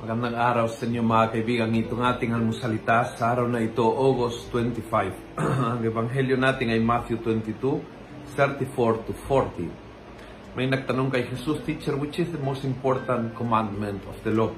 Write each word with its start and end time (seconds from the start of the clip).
Magandang 0.00 0.32
araw 0.32 0.64
sa 0.64 0.88
inyo 0.88 1.04
mga 1.04 1.26
kaibigan. 1.28 1.76
Itong 1.76 2.00
ating 2.00 2.32
almusalita 2.32 3.12
sa 3.20 3.36
araw 3.36 3.44
na 3.52 3.60
ito, 3.60 3.84
August 3.84 4.48
25. 4.48 5.36
Ang 5.76 5.84
ebanghelyo 5.84 6.40
natin 6.40 6.72
ay 6.72 6.80
Matthew 6.80 7.20
22, 7.20 8.32
34 8.32 9.04
to 9.04 9.12
40. 9.28 10.56
May 10.56 10.72
nagtanong 10.72 11.12
kay 11.12 11.28
Jesus, 11.28 11.60
Teacher, 11.68 12.00
which 12.00 12.16
is 12.16 12.32
the 12.32 12.40
most 12.40 12.64
important 12.64 13.36
commandment 13.36 14.00
of 14.08 14.16
the 14.24 14.32
law? 14.32 14.48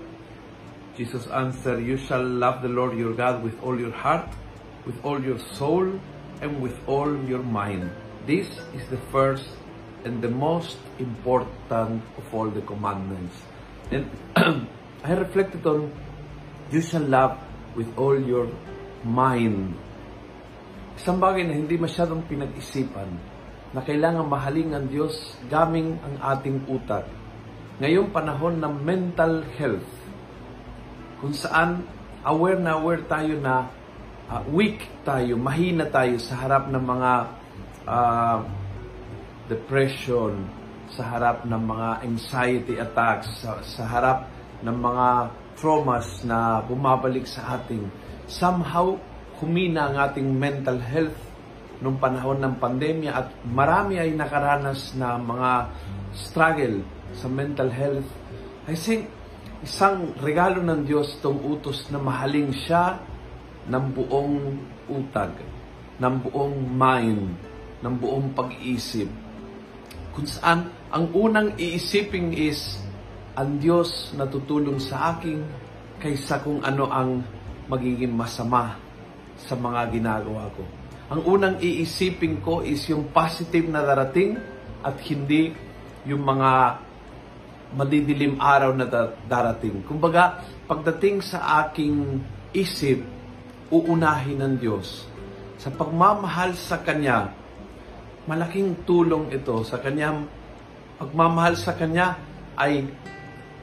Jesus 0.94 1.26
answered, 1.34 1.82
You 1.82 1.98
shall 1.98 2.22
love 2.22 2.62
the 2.62 2.70
Lord 2.70 2.95
your 2.95 3.11
God 3.11 3.43
with 3.43 3.59
all 3.66 3.74
your 3.74 3.90
heart, 3.98 4.30
with 4.86 5.02
all 5.02 5.18
your 5.18 5.43
soul, 5.59 5.90
and 6.38 6.62
with 6.62 6.79
all 6.86 7.11
your 7.27 7.43
mind. 7.43 7.90
This 8.30 8.46
is 8.79 8.86
the 8.94 9.02
first 9.11 9.50
and 10.07 10.22
the 10.22 10.30
most 10.30 10.79
important 11.02 12.07
of 12.14 12.24
all 12.30 12.46
the 12.46 12.63
commandments. 12.63 13.35
And 13.90 14.07
I 15.02 15.18
reflected 15.18 15.66
on 15.66 15.90
you 16.70 16.79
shall 16.79 17.02
love 17.02 17.34
with 17.74 17.90
all 17.98 18.14
your 18.14 18.46
mind. 19.02 19.74
Isang 20.94 21.18
bagay 21.18 21.43
na 21.43 21.58
hindi 21.58 21.74
masyadong 21.74 22.22
pinag-isipan 22.30 23.10
na 23.74 23.82
kailangan 23.82 24.30
mahalin 24.30 24.70
ang 24.79 24.86
Diyos 24.86 25.34
gaming 25.50 25.98
ang 26.07 26.38
ating 26.38 26.70
utak. 26.70 27.10
Ngayong 27.82 28.14
panahon 28.14 28.62
ng 28.62 28.74
mental 28.79 29.43
health, 29.58 29.90
kung 31.18 31.34
saan 31.34 31.82
aware 32.22 32.62
na 32.62 32.78
aware 32.78 33.02
tayo 33.10 33.34
na 33.42 33.66
uh, 34.30 34.42
weak 34.55 34.86
tayo, 35.02 35.34
mahina 35.34 35.91
tayo 35.91 36.14
sa 36.22 36.46
harap 36.46 36.70
ng 36.70 36.78
mga 36.78 37.12
uh, 37.91 38.38
depression, 39.50 40.46
sa 40.94 41.10
harap 41.10 41.42
ng 41.42 41.58
mga 41.58 41.88
anxiety 42.06 42.78
attacks, 42.78 43.42
sa, 43.42 43.58
sa 43.66 43.82
harap 43.82 44.30
ng 44.62 44.77
mga 44.78 45.06
traumas 45.58 46.22
na 46.27 46.62
bumabalik 46.64 47.27
sa 47.27 47.58
ating. 47.58 47.86
Somehow, 48.30 48.96
humina 49.42 49.91
ang 49.91 49.96
ating 50.10 50.27
mental 50.30 50.78
health 50.78 51.18
nung 51.82 51.98
panahon 51.98 52.38
ng 52.38 52.55
pandemya 52.62 53.10
at 53.10 53.28
marami 53.42 53.98
ay 53.98 54.14
nakaranas 54.14 54.94
na 54.94 55.18
mga 55.18 55.66
struggle 56.14 56.86
sa 57.10 57.27
mental 57.27 57.68
health. 57.68 58.06
I 58.70 58.78
think 58.78 59.10
isang 59.66 60.14
regalo 60.22 60.62
ng 60.62 60.86
Diyos 60.86 61.18
itong 61.18 61.42
utos 61.42 61.90
na 61.90 61.98
mahaling 61.98 62.55
siya 62.55 63.02
ng 63.66 63.84
buong 63.94 64.38
utag, 64.90 65.34
ng 65.98 66.14
buong 66.22 66.55
mind, 66.70 67.34
ng 67.83 67.94
buong 67.98 68.30
pag-iisip. 68.34 69.10
Kung 70.14 70.27
saan 70.27 70.70
ang 70.94 71.10
unang 71.10 71.58
iisipin 71.58 72.30
is 72.30 72.78
ang 73.33 73.56
Diyos 73.56 74.12
na 74.12 74.28
tutulong 74.28 74.77
sa 74.77 75.16
akin 75.16 75.41
kaysa 75.97 76.44
kung 76.44 76.61
ano 76.61 76.88
ang 76.92 77.25
magiging 77.70 78.12
masama 78.12 78.77
sa 79.41 79.56
mga 79.56 79.89
ginagawa 79.89 80.52
ko. 80.52 80.62
Ang 81.12 81.20
unang 81.24 81.56
iisipin 81.61 82.41
ko 82.44 82.61
is 82.61 82.84
yung 82.89 83.08
positive 83.12 83.69
na 83.69 83.80
darating 83.84 84.36
at 84.84 84.97
hindi 85.08 85.52
yung 86.05 86.24
mga 86.24 86.83
madidilim 87.72 88.36
araw 88.36 88.77
na 88.77 88.84
darating. 89.24 89.80
Kumbaga, 89.89 90.44
pagdating 90.69 91.24
sa 91.24 91.64
aking 91.64 92.20
isip, 92.52 93.00
uunahin 93.72 94.44
ng 94.44 94.55
Diyos. 94.61 95.08
Sa 95.56 95.72
pagmamahal 95.72 96.52
sa 96.52 96.84
Kanya, 96.84 97.33
malaking 98.28 98.84
tulong 98.84 99.33
ito 99.33 99.64
sa 99.64 99.80
Kanyang 99.80 100.28
pagmamahal 101.00 101.56
sa 101.56 101.72
Kanya 101.72 102.20
ay 102.61 102.84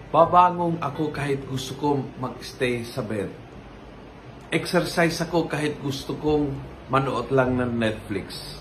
Babangong 0.10 0.82
ako 0.82 1.14
kahit 1.14 1.46
gusto 1.46 1.78
kong 1.78 2.18
mag-stay 2.18 2.82
sa 2.82 3.06
bed. 3.06 3.30
Exercise 4.50 5.22
ako 5.22 5.46
kahit 5.46 5.78
gusto 5.86 6.18
kong 6.18 6.50
manood 6.90 7.30
lang 7.30 7.54
ng 7.54 7.78
Netflix. 7.78 8.58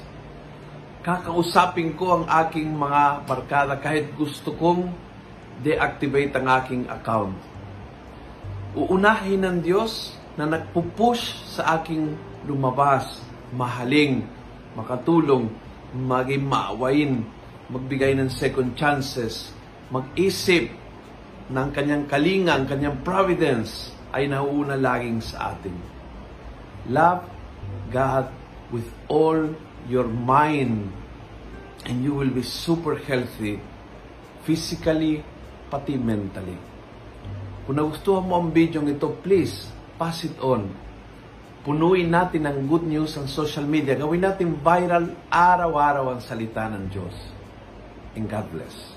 Kakausapin 1.00 1.96
ko 1.96 2.20
ang 2.20 2.24
aking 2.28 2.68
mga 2.68 3.24
barkada 3.24 3.80
kahit 3.80 4.12
gusto 4.12 4.52
kong 4.60 4.92
deactivate 5.64 6.36
ang 6.36 6.52
aking 6.60 6.84
account. 6.84 7.32
Uunahin 8.76 9.40
ng 9.40 9.58
Diyos 9.64 10.20
na 10.36 10.44
nagpupush 10.44 11.48
sa 11.48 11.80
aking 11.80 12.12
lumabas, 12.44 13.24
mahaling, 13.56 14.20
makatulong, 14.76 15.48
maging 15.96 16.44
maawain, 16.44 17.24
magbigay 17.72 18.12
ng 18.20 18.28
second 18.28 18.76
chances, 18.76 19.48
mag-isip 19.88 20.87
ng 21.48 21.68
kanyang 21.72 22.04
kalingang, 22.04 22.68
kanyang 22.68 23.00
providence 23.00 23.92
ay 24.12 24.28
nauuna 24.28 24.76
laging 24.76 25.20
sa 25.24 25.56
atin. 25.56 25.76
Love 26.88 27.24
God 27.92 28.28
with 28.68 28.88
all 29.08 29.52
your 29.88 30.08
mind 30.08 30.92
and 31.88 32.04
you 32.04 32.12
will 32.12 32.32
be 32.32 32.44
super 32.44 32.96
healthy 33.00 33.60
physically 34.44 35.24
pati 35.72 35.96
mentally. 35.96 36.56
Kung 37.68 37.76
nagustuhan 37.76 38.24
mo 38.24 38.40
ang 38.40 38.48
video 38.48 38.80
ito, 38.84 39.12
please 39.20 39.68
pass 40.00 40.24
it 40.24 40.36
on. 40.40 40.72
Punuin 41.68 42.08
natin 42.08 42.48
ng 42.48 42.64
good 42.64 42.84
news 42.88 43.12
ang 43.20 43.28
social 43.28 43.68
media. 43.68 43.92
Gawin 43.92 44.24
natin 44.24 44.56
viral 44.56 45.12
araw-araw 45.28 46.16
ang 46.16 46.20
salita 46.24 46.64
ng 46.72 46.88
Diyos. 46.88 47.12
And 48.16 48.24
God 48.24 48.48
bless. 48.48 48.96